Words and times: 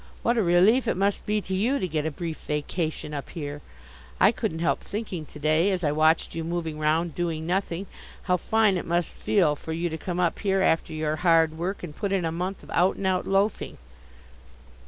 What 0.23 0.35
a 0.35 0.41
relief 0.41 0.87
it 0.87 0.97
must 0.97 1.27
be 1.27 1.41
to 1.41 1.53
you 1.53 1.77
to 1.77 1.87
get 1.87 2.07
a 2.07 2.09
brief 2.09 2.39
vacation 2.39 3.13
up 3.13 3.29
here. 3.29 3.61
I 4.19 4.31
couldn't 4.31 4.57
help 4.57 4.79
thinking 4.81 5.27
to 5.27 5.37
day, 5.37 5.69
as 5.69 5.83
I 5.83 5.91
watched 5.91 6.33
you 6.33 6.43
moving 6.43 6.79
round 6.79 7.13
doing 7.13 7.45
nothing, 7.45 7.85
how 8.23 8.37
fine 8.37 8.77
it 8.77 8.87
must 8.87 9.19
feel 9.19 9.55
for 9.55 9.73
you 9.73 9.89
to 9.91 9.99
come 9.99 10.19
up 10.19 10.39
here 10.39 10.61
after 10.63 10.91
your 10.91 11.17
hard 11.17 11.55
work 11.55 11.83
and 11.83 11.95
put 11.95 12.11
in 12.11 12.25
a 12.25 12.31
month 12.31 12.63
of 12.63 12.71
out 12.71 12.95
and 12.95 13.05
out 13.05 13.27
loafing." 13.27 13.77